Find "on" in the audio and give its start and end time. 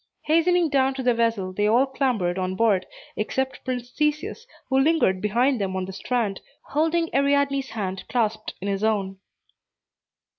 2.39-2.55, 5.75-5.85